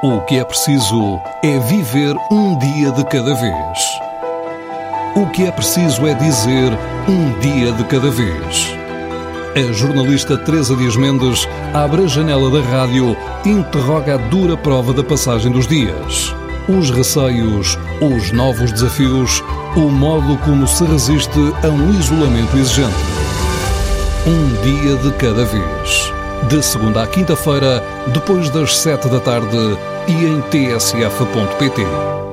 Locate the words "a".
9.56-9.72, 12.04-12.06, 14.14-14.18, 21.64-21.66